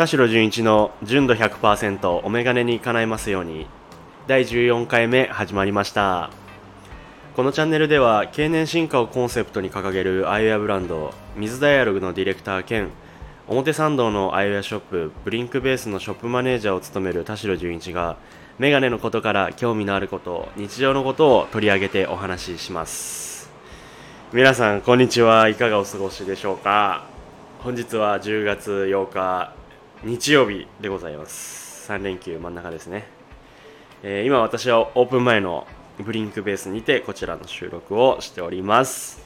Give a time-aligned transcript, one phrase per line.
[0.00, 3.66] 田代純一の純度100%お眼鏡に叶えますように。
[4.26, 6.30] 第14回目始まりました。
[7.36, 12.88] このチャンネルでは経年進化をコンセプトに掲げるアイウェアブランド水ダイアログのディレクター兼
[13.46, 18.16] 表参道のアイウェアショップブリンクベースのショップマネージャーを務める田代純一が
[18.58, 23.50] メガネのことから興味のあること日常のことを取り上げてお話しします。
[24.32, 25.50] 皆さんこんにちは。
[25.50, 27.04] いかがお過ごしでしょうか？
[27.58, 29.59] 本日は10月8日
[30.02, 31.92] 日曜日でございます。
[31.92, 33.06] 3連休真ん中ですね、
[34.02, 35.66] えー、今私はオープン前の
[35.98, 39.22] ブリンクベースにてこちらの収録をしております。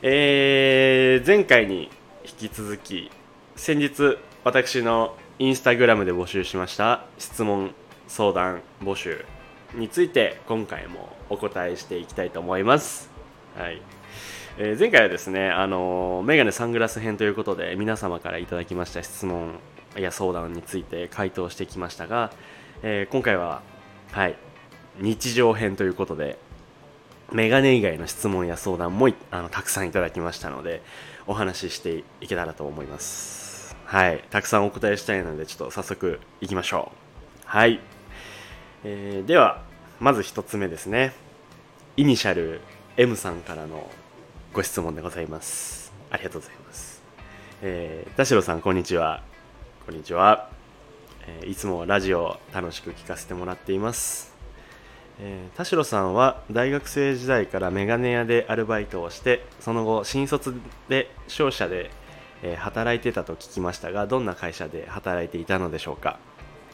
[0.00, 1.90] えー、前回に
[2.24, 3.10] 引き続き
[3.54, 7.74] 先日私のインスタグラムで募集しました質問
[8.08, 9.26] 相談募集
[9.74, 13.10] について今回もお答えしていきたいと思います。
[13.58, 13.82] はい。
[14.58, 19.58] えー、前回はですね、あのメガネサングラス編ということで皆様からいただきました質問
[19.96, 22.32] や相談について回答してきましたが、
[22.82, 23.62] えー、今回は、
[24.10, 24.36] はい、
[24.98, 26.38] 日常編ということで
[27.32, 30.82] メガネ以外の質問や相談もあのたくさんいただきましたので
[31.26, 33.76] お話ししていけたらと思います。
[33.84, 36.96] はいたくさんお答えしたいのでちょっと早速いきましょう。
[37.44, 37.80] はい、
[38.84, 39.62] えー、では
[40.00, 41.12] まず1つ目ですね。
[41.96, 42.60] イニシャル
[42.96, 43.88] M さんからの
[44.52, 45.92] ご質問でございます。
[46.10, 47.00] ありがとうございます。
[47.62, 49.22] えー、田代さん、こんにちは。
[49.86, 50.48] こんにちは。
[51.24, 54.34] えー、いつもラジオ楽しく聞かせてもらっています。
[55.20, 60.52] えー、田代さんは大学生時代からメガネ屋でアルバイトをして、その後、新卒
[60.88, 61.92] で商社で、
[62.42, 66.18] えー、働いてたと聞きましたが、どんな会社で働いていたのでしょうか。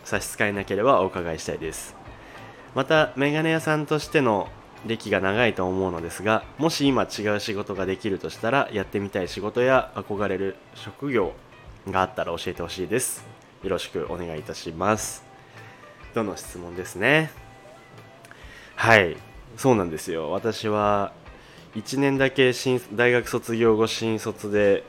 [0.03, 1.95] 差し支えなければお伺いしたいです。
[2.75, 4.49] また、メガネ屋さんとしての
[4.87, 11.33] 歴が長いと思うのですがもし今違う仕事ができるとしたらやってみたい仕事や憧れる職業
[11.89, 13.25] があったら教えてほしいです。
[13.63, 15.25] よろしくお願いいたします。
[16.15, 17.31] どの質問ですね。
[18.75, 19.17] はい。
[19.57, 20.31] そうなんですよ。
[20.31, 21.13] 私は
[21.75, 24.85] 1年だけ新大学卒業後新卒で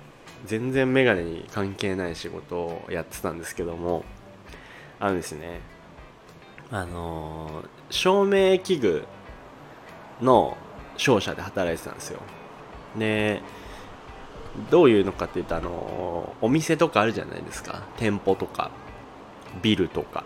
[0.46, 4.06] 全然メガネに関係ない仕事をやってたんですけども
[5.00, 5.60] あのですね
[6.72, 9.06] あのー、照明器具
[10.22, 10.58] の
[10.98, 12.20] 商社で働いてたんですよ。
[12.98, 13.42] で
[14.72, 17.84] どういうのかっていうとあのお店とかあるじゃないですか。
[17.98, 18.72] 店舗とか
[19.62, 20.24] ビルとか。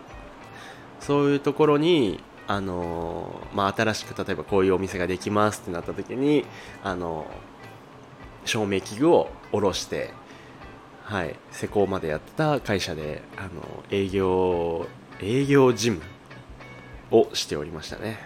[1.00, 6.44] そういうところにあのまあ、新しく例えばこういうお店ができますってなった時に
[6.82, 7.24] あの
[8.44, 10.12] 照明器具を下ろして
[11.04, 14.86] はい施工までやってた会社であの営業
[15.20, 16.02] 営業事務
[17.10, 18.18] をしておりましたね。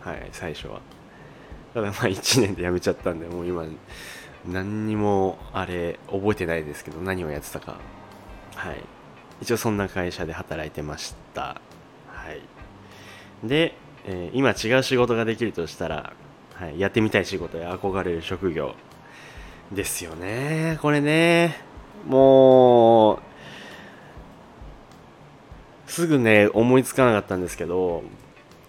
[0.00, 0.80] はい最初は。
[1.74, 3.64] ただまあ1年で辞めちゃったんでもう今
[4.46, 7.76] 何にもあれ覚えてないですけど何をやってたか。
[8.54, 8.76] はい。
[9.42, 11.60] 一応そんな会社で働いてました。
[12.06, 13.46] はい。
[13.46, 13.74] で、
[14.06, 16.12] えー、今違う仕事ができるとしたら、
[16.54, 18.74] はい、やってみたい仕事や憧れる職業
[19.72, 20.78] ですよね。
[20.80, 21.56] これね。
[22.06, 23.18] もう
[25.86, 28.02] すぐね思いつかなかったんですけど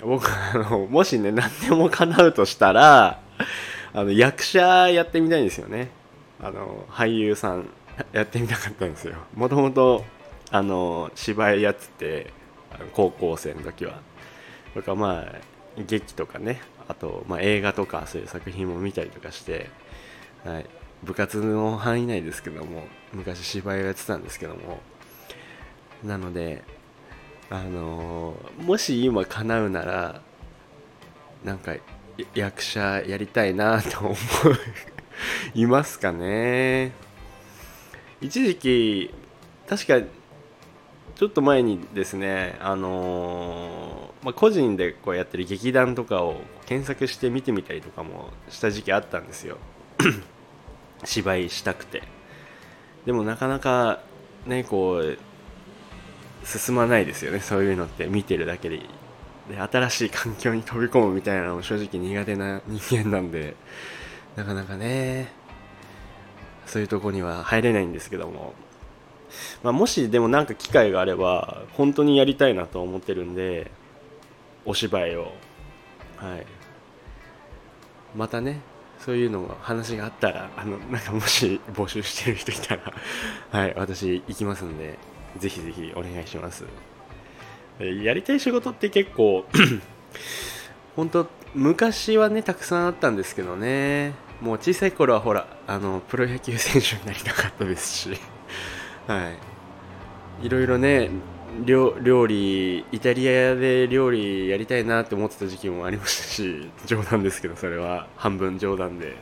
[0.06, 3.20] 僕あのもしね何でも叶うとしたら
[3.94, 5.90] あの役者やってみたいんですよね。
[6.42, 7.70] あの俳優さん
[8.12, 9.16] やってみたかったんですよ。
[9.36, 10.04] もともと
[10.52, 12.34] あの芝居やってて
[12.94, 14.00] 高校生の時は。
[14.74, 15.36] とかまあ
[15.82, 16.62] 劇とかね。
[16.88, 19.72] あと、まあ、映画とかそういう作品も見たりとかして、
[20.44, 20.68] はい、
[21.04, 24.80] 部活の範囲内ですけども昔芝居をやってたんですけども。
[26.04, 26.64] なので
[27.50, 30.22] あのー、もし今叶うなら
[31.44, 31.76] なんか
[32.34, 34.16] 役者やりたいなと思
[35.54, 36.92] いますかね。
[38.22, 39.14] 一時期
[39.68, 40.02] 確か
[41.16, 49.58] ちょっと前にですねあのー、まあ、個人でこうやってる劇団とかを検索して見てみたりとかもした時期あったんですよ。
[51.06, 52.04] 芝居したくて。
[53.06, 54.02] でもなかなか
[54.48, 55.18] ねこう
[56.46, 58.82] 進まないですよねそういうのって見てるだけで。
[59.50, 63.56] で新しい環境に飛び込むみたいなのも正直苦手な人間なんで
[64.36, 65.32] なかなかね
[66.66, 68.54] そういうとこには入れないんですけども、
[69.62, 73.70] まあ、もしでもなんか機会があれば本当にやりたいなと思ってるんで
[74.66, 75.32] お芝居を。
[76.18, 76.46] はい。
[78.16, 78.62] またね
[78.98, 82.94] そういうの話があったらあのなんかもし募集してる人いたら
[83.52, 84.98] はい私行きますんで。
[85.38, 86.66] ぜひぜひお願いします。
[87.80, 89.46] やりたい仕事って結構
[90.96, 94.14] 本当昔はねたくさんあったんですけどね。
[94.42, 98.18] もう小さい頃はほらあのプロ野球選手になりたかったですし。
[99.08, 99.30] は
[100.42, 100.46] い。
[100.46, 101.10] いろいろね
[101.64, 108.08] 料理イタリアで料理やりたいなって思ってた時期もありましたし 冗談ですけどそれは。
[108.18, 109.16] 半分冗談で。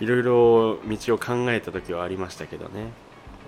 [0.00, 2.92] いろいろ道を考えた時はありましたけどね。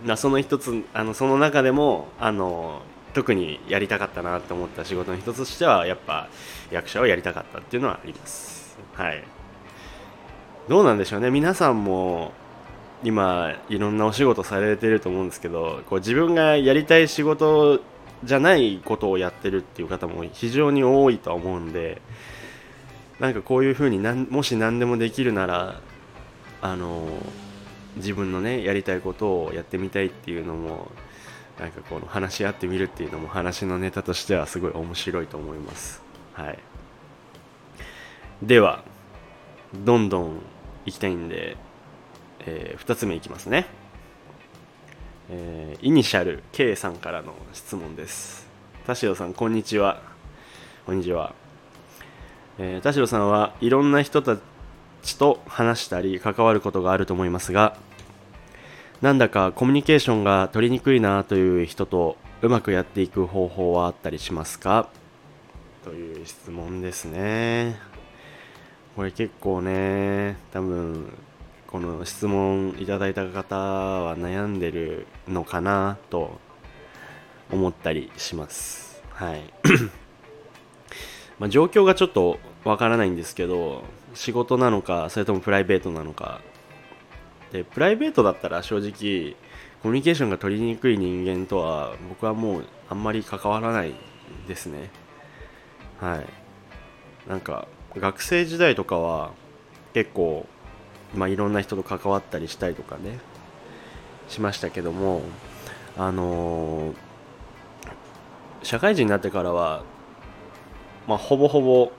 [0.04, 2.82] なその一つあのその中でもあの
[3.14, 6.28] 特にやりたかったなと思った仕事の一つとしてはやっぱ
[6.70, 8.78] 役者をやりたかったっていうのはあります。
[8.94, 9.22] はい。
[10.69, 11.31] どうなんでしょうね。
[11.31, 12.32] 皆さんも
[13.04, 17.81] 今いろんなお仕事されてると思うんですけどこう自分がやりたい仕事
[18.25, 22.00] じゃないことをやってるっていう方も非常に多いとは思うんで
[23.19, 25.81] なんかこういうふうになんもし何でもできるなら
[26.60, 27.08] あの
[27.96, 30.90] 自分のねやりたいことをやってみたいっていうのも
[31.58, 36.02] なんかこの話し合ってみるっていうのも話のネタとしてはすごい面白いと思います。
[36.32, 36.58] はい。
[38.42, 38.82] では
[39.74, 40.40] どんどん
[40.86, 41.56] 行きたいんで
[42.46, 43.66] えー、2つ目いきますね、
[45.30, 48.48] えー、イニシャル K さんからの質問です。
[48.86, 50.02] 田代さんこんにちは。
[50.86, 51.34] こんにちは、
[52.58, 54.36] えー、田代さんはいろんな人た
[55.02, 57.76] ちと話したり関わることがあると思いますが
[59.00, 64.88] なんだかコミュニケーションが取りにくいなという人とうまくやっていく方法はあったりしますか？
[65.84, 67.81] という質問ですね。
[68.94, 71.12] これ結構ね多分
[71.66, 76.38] この質問いただいた方は悩んでるのかなと
[77.50, 79.02] 思ったりします。
[79.10, 79.43] はい。
[81.40, 83.82] ま状況がちょっとわからないんですけど
[84.14, 86.41] 仕事なのかそれともプライベートなのか。
[87.50, 89.37] でプライベートだったら正直
[89.82, 93.94] コミュニケーションが取りにくい人間とは僕はもうあんまり関わらない
[94.49, 94.91] ですね。
[96.00, 96.26] はい。
[97.29, 99.32] なんか学生時代とかは
[99.93, 100.47] 結構
[101.14, 103.19] まあ、いろんな人と関わったりしたりとかね
[104.29, 105.23] しましたけども
[105.97, 106.94] あのー、
[108.62, 109.85] 社会人になってからは、
[111.06, 111.93] まあ、ほぼほぼ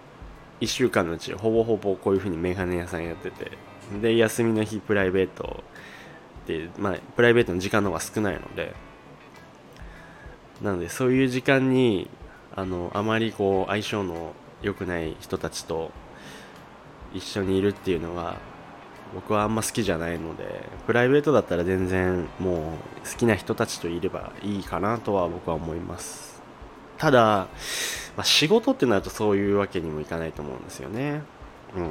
[0.64, 3.52] 1週間のうちほぼほぼこういうふうにメガネ屋さんやってて。
[4.02, 5.64] で休みの日プライベート。
[6.48, 8.74] で、まあ、プライベートの時間の方が少ないので。
[10.62, 12.10] なのでそういう時間に
[12.56, 15.92] あのあまりこう相性の良くない人たちと
[17.14, 18.38] 一緒にいるっていうのが
[19.14, 26.42] 僕はあんま好きじゃないのでプライベートだったら全然もう好きな人たちといればいいかなとは僕は思います。
[26.98, 27.48] ただ、
[28.16, 31.24] まあ、仕事ってなるとそういうわけにもいかないと思うんですよね。
[31.76, 31.90] うん。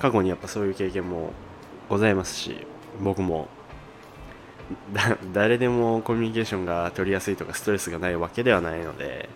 [0.00, 1.32] 過去にやっぱそういう経験も
[1.88, 2.66] ございますし
[3.02, 3.48] 僕も
[5.32, 9.28] 誰でもコミュニケーションが取りやすいとかストレスがないわけではないので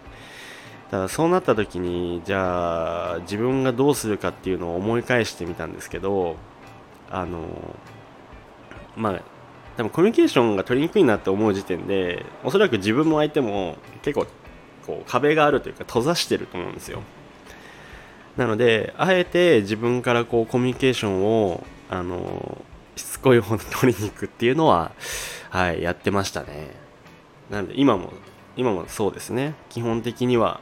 [0.90, 6.36] ただそうなった時にじゃあ自分がどうするかっていうのを思い返してみたんですけど
[7.10, 7.40] あの
[8.96, 9.22] まあ
[9.76, 14.26] 多分コミュニケーションが取りにくいなって思う時点でおそらく自分も相手も結構
[14.86, 17.02] こう壁があるというか閉ざしてると思うんですよ。
[18.36, 22.60] なのであえて自分からこうコミュニケーションをあの
[22.96, 24.92] しつこいほど取りに行くっていうのは
[25.50, 26.70] はいやってましたね。
[27.50, 28.12] なので今も
[28.56, 29.54] 今もそうですね。
[29.70, 30.60] 基本的には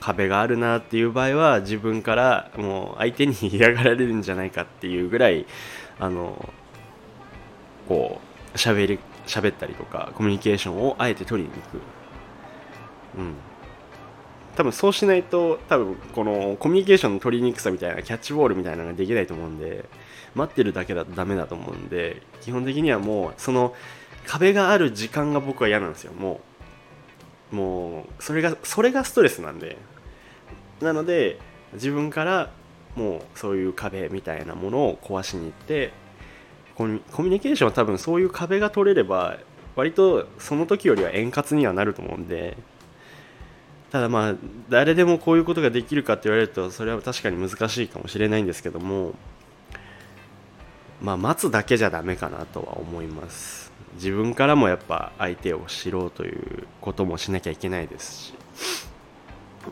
[0.00, 5.46] 壁があるなっていう場合は自分からもう相手に嫌がられるんじゃないかっていうぐらい
[6.00, 6.52] あの
[7.88, 8.20] こ
[8.52, 11.80] う喋り喋ったりとかコミュニケーションをあえて取りに行く。
[13.18, 13.34] うん。
[14.56, 19.84] 多分そうしないと多分このコミュニケーションの取りにくさみたいなキャッチボールみたいなのができないと思うんで
[20.34, 23.74] 待ってるだけだとダメだと思うんで基本的にはもうその
[24.26, 26.12] 壁がある時間が僕は嫌なんですよ。
[26.12, 26.40] も
[27.52, 29.76] うもうそれがそれがストレスなんで。
[30.80, 31.38] なので
[31.74, 32.50] 自分から
[32.96, 35.92] もうそういう壁みたいなものを壊しに行って
[36.74, 39.38] コミュニケーションは多分そういう壁が取れれば
[39.76, 42.56] 割とその時よりは円滑にはなると思うんで
[43.92, 44.34] ただまあ
[44.70, 49.12] 誰でもこういうことができるかって言われるとそれは確かに難しいかもしれないんですけども
[51.02, 53.70] まあ待つだけじゃダメかなとは思います。
[53.96, 58.34] 自分からもやっぱ相手を知ろうということもしなきゃいけないですし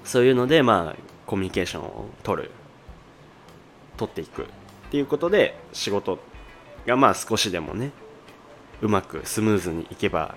[0.04, 0.96] そういうのでまあ
[1.26, 2.50] コミュニケーションを取る
[3.96, 4.46] 取っていくっ
[4.90, 6.18] ていうことで仕事
[6.84, 7.92] がまあ少しでもね
[8.82, 10.34] うまくスムーズにいけば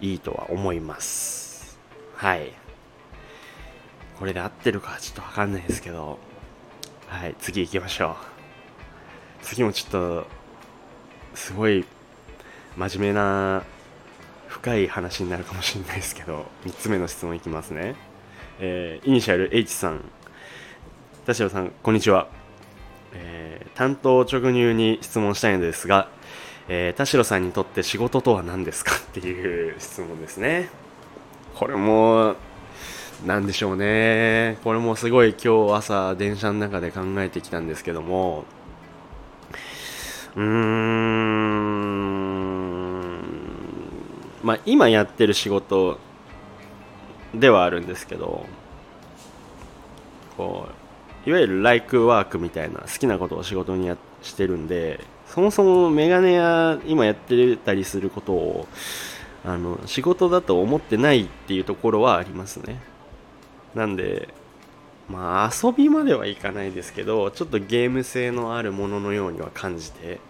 [0.00, 1.80] いいとは思います。
[2.14, 2.52] はい。
[4.18, 6.18] これで合ってるかちょっとわかんないですけど。
[7.08, 8.14] はい次行きましょう。
[9.42, 10.26] 次もちょっと
[11.34, 11.84] すごい
[12.76, 13.62] 真面目な
[14.48, 16.46] 深い話になるかもしれないですけど。
[16.64, 17.94] 3つ目の質問いきますね。
[18.60, 20.00] えー、イニシャル H さん。
[21.26, 22.28] 田代さんこんにちは、
[23.14, 26.08] えー、担当直入に質問したいのですが、
[26.68, 30.68] えー、田代さんにとって仕事とは何ですかっていう質問ですね。
[31.54, 32.36] これも
[33.26, 34.58] 何でしょうね。
[34.64, 38.44] これもすごい今日朝電車の中で考えてきたんですけども。
[40.36, 41.14] うーん。
[44.44, 45.98] まあ今やってる仕事
[47.34, 48.44] ではあるんですけど
[50.36, 50.68] こ
[51.26, 58.68] ういわゆるライクワークみたいな好きなことを仕事にやしてるんでそもそもメガネ屋今やってたりすることを
[59.44, 62.80] あの仕事だと思ってないっていうところはありますね。
[63.74, 64.28] なんで
[65.08, 70.20] まあ遊びまではいかないですけどちょっとゲーム性のあるもののようには感じて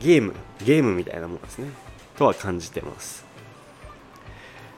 [0.00, 1.68] ゲームゲームみたいなものですね。
[2.16, 3.24] とは感じてます。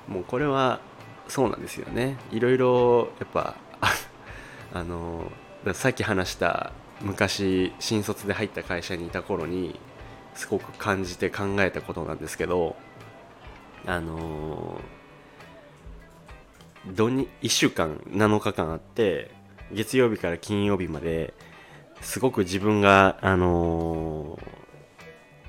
[0.06, 0.80] もうこれは
[1.28, 2.16] そうなんですよね。
[2.30, 3.56] いろいろやっぱ
[4.72, 5.30] あの
[5.72, 9.78] さっき話した昔新卒で入った会社にいた頃に
[10.34, 12.76] すごく感じて考えたことなんですけど
[13.86, 14.80] あの
[16.86, 19.30] 土に1週間7日間あって
[19.72, 21.32] 月曜日から金曜日まで
[22.00, 24.38] すごく自分が、あの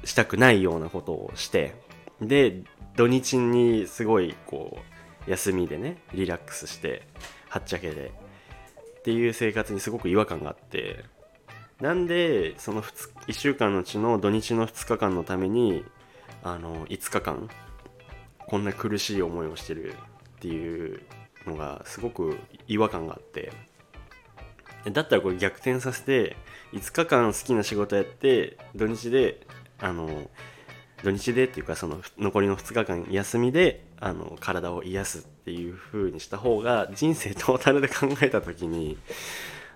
[0.03, 1.73] ー、したくないようなことをして
[2.21, 2.61] で
[2.95, 4.77] 土日にすごいこ
[5.27, 7.07] う休みでねリラックスして
[7.49, 8.11] はっちゃけで
[8.99, 11.03] っていう生活にすごく違和感があって
[11.81, 15.83] なんでその1週間のうちの土日の2日間のために
[16.43, 17.49] あの5日間
[18.39, 21.01] こんな苦しい思いをしてるっていう
[21.45, 23.51] のがすごく違和感があって。
[24.91, 26.35] だったらこれ逆転させて
[26.73, 29.47] 5日間好きな仕事やって土日で
[29.79, 30.29] あの
[31.03, 38.97] 土日でっていうかその残りの2日間休みであの体を癒すっていう風にした方が人生トータルで考えた時に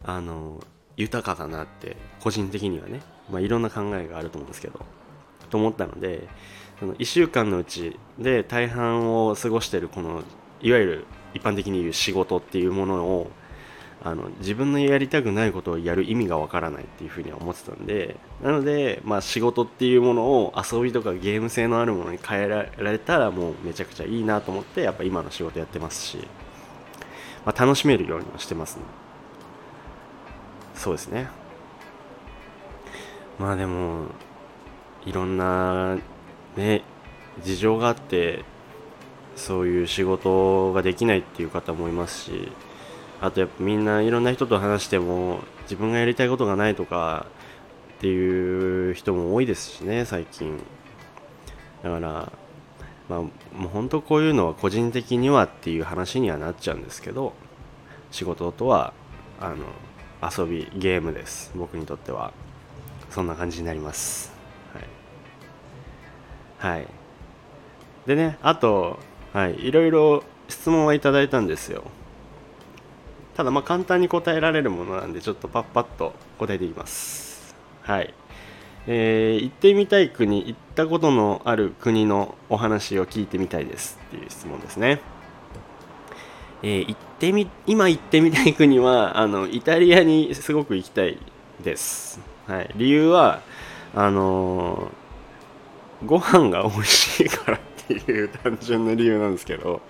[0.03, 0.61] あの
[0.95, 4.79] 豊かだなって個人的にはね、まあ、いろんな考えがあると思うんですけど
[5.49, 6.27] と思ったので
[6.79, 10.23] その1週間のうちで大半を過ごしてるこの
[10.61, 11.05] いわゆる
[11.37, 13.31] 一般的に言う仕事っていうものを
[14.03, 26.19] あの自分のやりたくないことをやる意味がわからないっていうふうには思ってたんでなので、まあ、仕事っていうものを遊びとかゲーム性のあるものに変えられたらもうめちゃくちゃいいなと思ってやっぱ今の仕事やってますし、
[27.43, 28.83] まあ、楽しめるようにはしてますね。
[30.75, 31.27] そうですね。
[33.39, 34.05] まあでも
[35.05, 35.97] いろんな
[36.55, 36.83] ね
[37.43, 38.43] 事情があって
[39.37, 42.51] そういう仕事ができないっていう方もいますし
[43.21, 47.27] あとやっぱみんないろんな人と話しても自分がやりたいことがないとか
[47.97, 50.59] っていう人も多いですしね最近。
[51.83, 52.31] だから
[53.09, 53.31] まあも
[53.63, 57.33] う本当こういうのは個人的にはっていう話にはなっちゃうんですけど
[58.11, 58.93] 仕事とは
[59.39, 59.65] あの
[60.21, 61.51] 遊びゲームです。
[61.55, 62.33] 僕にとっては。
[63.09, 64.31] そんな感じになります。
[66.59, 66.87] はい、はい、
[68.05, 68.99] でねあと
[69.33, 71.83] はいいろいろ質問はいただいたんですよ。
[73.35, 77.55] ただまあ簡単に答えられるものなんでちょっとパッパッと答えていきます。
[77.81, 78.13] はい。
[78.87, 85.01] えー、行ってみたい国行ったことのある国のお話を聞いてみたいですっていう質問ですね。
[86.63, 91.19] えー、行ってみ今行ってみたい国はあのイタリアにすごく行きたい
[91.63, 93.41] です、はい、理由は
[93.93, 97.66] あのー、ご飯が美味しいから。
[97.95, 99.81] っていう単純な理由なんですけど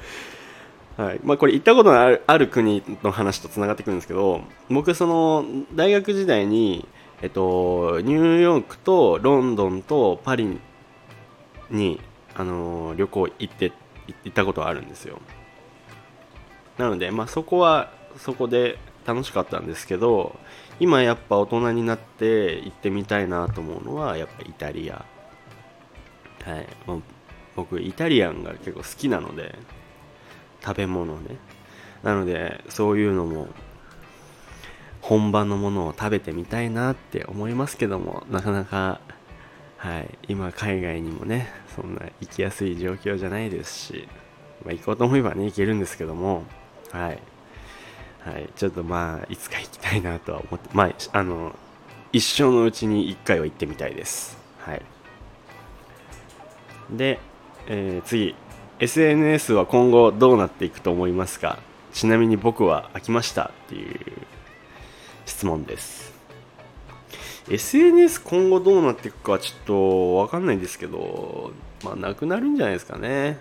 [0.97, 1.19] はい。
[1.23, 6.87] まあ、これ行ったことのあるある国の話とつながってくるんですけど僕その大学時代に、
[7.21, 10.59] えっと、ニューヨークとロンドンとパリ
[11.69, 11.99] に、
[12.33, 13.71] あの旅行行って
[14.07, 15.19] 行ったことあるんですよ。
[16.77, 20.35] なので、まあ、そこはそこで楽しかったんですけど
[20.79, 25.05] 今やっぱ大人になって行ってみたいなと思うのはやっぱイタリア。
[26.43, 26.67] はい、
[27.57, 29.57] 僕イタリアンが結構好きなので
[30.63, 31.37] 食べ物ね。
[32.03, 33.47] なのでそういうのも
[35.01, 39.01] 本場のものを食べてみたいなって思いますけどもなかなか
[39.77, 44.07] はい今海外にもねそんな行きやすい状況じゃないですし、
[44.63, 46.45] まあ、行こうと思えばね行けるんですけども
[46.91, 47.19] はい。
[48.19, 51.55] はい、ちょっとまあいつか行きたいなとは思ってまああの
[52.11, 54.37] 一生のうちに1回は行ってみたいです。
[54.59, 54.81] はい。
[56.89, 57.19] で、
[57.67, 58.35] えー、次。
[58.79, 61.59] SNS は今後どうなっていくと思いますか？
[61.93, 63.51] ちなみに僕は飽きました。
[63.65, 63.99] っていう
[65.25, 66.13] 質問です。
[67.49, 73.39] SNS 今後どうなっていくかちょっとわかんないんですけどまあなくなるんじゃないですかね。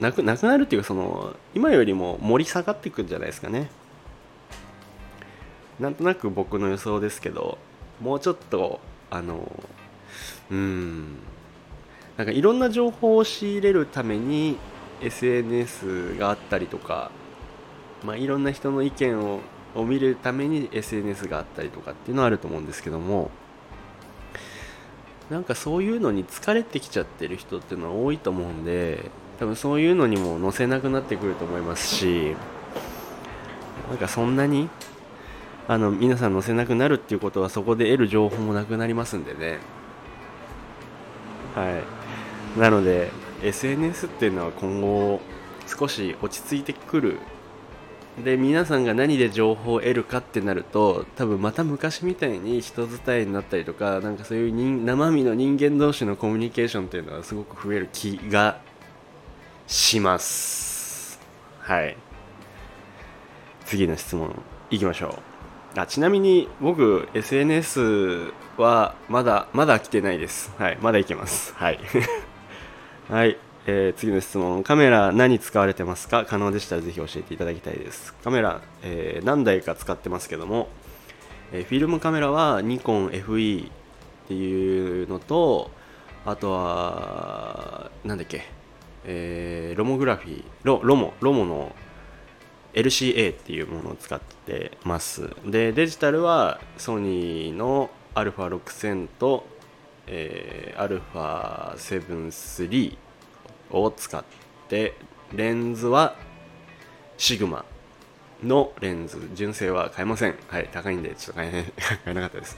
[0.00, 3.70] なくなくなるっていうかその今よりも盛り下がっていくんじゃないですかね。
[5.78, 7.58] なんとなく僕の予想ですけど
[8.00, 8.80] もうちょっと
[9.10, 9.50] あの
[10.50, 11.18] うん。
[12.16, 14.58] なんかいろんな情報を仕入れるために
[15.00, 17.10] SNS があったりとか、
[18.04, 19.40] まあ、いろんな人の意見を
[19.74, 23.30] を見るために SNS があったりとかっていうのはあると思うんですけども
[25.30, 32.36] なんかそういうのに疲れてきちゃってる人っていうのは多いと思うんで多分そういうのにも載せなくなってくると思いますし
[33.88, 34.68] なんかそんなに
[35.68, 39.58] あの皆さん載せなくなるっていうことはそこで得る情報もなくなりますんでね。
[41.54, 42.01] はい。
[42.56, 43.10] なので
[43.42, 45.20] SNS っていうのは今後
[45.66, 47.18] 少し落ち着いてくる。
[48.22, 58.60] で皆さんが何で情報を得るかってなると多分また昔みたいに人伝いになったりとかなんかそういう人生身の人間同士のコミュニケーションっていうのはすごく増える気が
[59.66, 61.18] します。
[61.60, 61.96] はい。
[63.64, 64.30] 次の質問
[64.70, 65.18] いきましょ
[65.76, 65.80] う。
[65.80, 70.52] あちなみに僕 SNS はまだまだ来てないです。
[70.58, 71.54] はいまだいけます。
[71.54, 71.80] はい。
[73.12, 73.36] はい。
[73.66, 74.64] えー、次の質問。
[74.64, 76.24] カメラ何使われてますか？
[76.24, 78.14] 可能でしたらぜひ教えていただきたいです。
[78.24, 80.68] カメラ、えー、何台か使ってますけども、
[81.52, 83.70] えー、フィルムカメラはニコン FE っ
[84.28, 85.70] ていうのと
[86.24, 88.46] あとはなんだっけ、
[89.04, 90.44] えー、ロモグラフィー。
[90.62, 91.76] ロロモロモの
[92.72, 95.28] LCA っていうものを使ってます。
[95.44, 99.44] でデジタルはソニーの α6000 と、
[100.06, 101.00] えー、
[101.76, 102.28] α7
[102.70, 103.01] III
[103.72, 104.24] を使っ
[104.68, 104.94] て
[105.34, 106.16] レンズは
[107.16, 107.64] シグマ
[108.42, 110.34] のレンズ純正は買えません。
[110.48, 112.56] はい高いんでちょっと買え買えなかったです。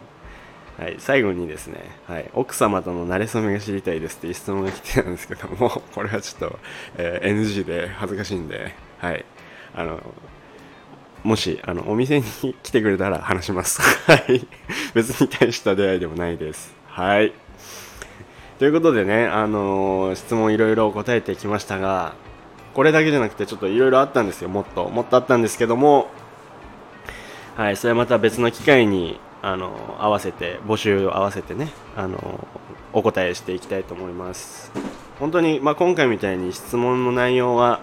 [0.80, 6.60] はい、最後にですね、はい、奥様との馴れ初めが知りたいですっていう質問が来てたんですけども、 これはちょっと、
[6.98, 9.26] えー、NG で恥ずかしいんで、はい、
[9.76, 10.00] あの、
[11.26, 12.26] もし、あの、お店に
[12.64, 13.82] 来てくれたら話します。
[14.10, 14.48] はい。
[14.94, 16.74] 別に大した出会いでもないです。
[16.88, 17.34] はい。
[18.58, 22.14] ということでね、あのー、質問いろいろ答えてきましたが、
[22.74, 24.88] これだけじゃなくてちょっといろいろあったんですよ、もっと。
[24.88, 26.10] もっとあったんですけども、
[27.58, 32.48] はい、それはまた別の機会にあの合わせて募集を合わせてねあの
[32.92, 34.72] お答えしていきたいと思います。
[35.20, 37.82] 本当に、まあ、今回みたいに質問の内容は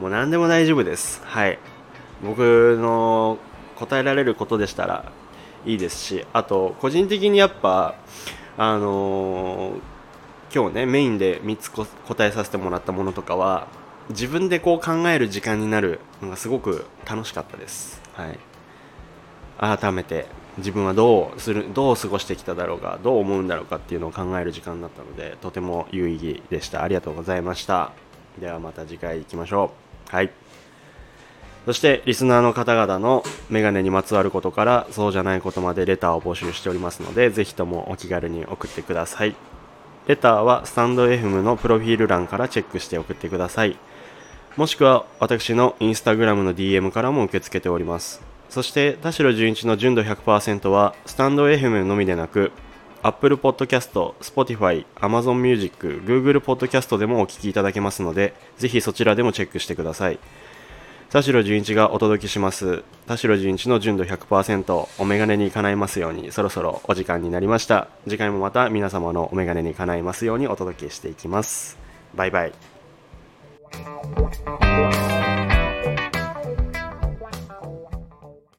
[0.00, 1.22] もう何でも大丈夫です。
[1.24, 1.58] はい。
[2.22, 3.38] 僕の
[3.76, 5.12] 答えられることでしたら
[5.64, 7.94] いいですしあと個人的にやっぱ
[8.56, 9.74] あの
[10.54, 11.86] 今日ねメインで3つ答
[12.26, 13.68] えさせてもらったものとかは
[14.10, 18.00] 自分でこう考える時間になるのがすごく楽しかったです。
[18.14, 18.38] はい。
[19.58, 20.26] 改めて
[20.58, 26.82] 自分はどうするどう過ごしてきただろうかどう思うんだろうかっていうのを考える時間になったのでとても有意義でした。
[26.82, 27.92] ありがとうございました。
[28.40, 29.72] ではまた次回行きましょ
[30.10, 30.14] う。
[30.14, 30.30] はい。
[31.66, 39.36] そしてリスナーの方々のメガネにまつわることからそうじゃないことまでレターを募集しておりますのでぜひともお気軽に送ってください。
[40.06, 43.76] レターはスタンド FM のプロフィール欄からチェックして送ってください。
[44.56, 48.22] もしくは私のインスタグラムの DM からも受け付けております。
[48.48, 52.52] そして田代純一の純度100%はスタンド FM のみでなく
[53.02, 60.18] Apple Podcast、Spotify、Amazon Music、Google Podcast でもお聴きいただけますのでぜひそちらでもチェックしてください。
[61.10, 62.84] 田代純一がお届けします。
[63.06, 67.88] 田代純一の純度100%お眼鏡に叶いますようにそろそろお時間になりました。
[68.04, 71.78] 次回もまた皆様のお眼鏡に叶いますようにお届けしていきます。
[72.14, 72.52] バイバイ。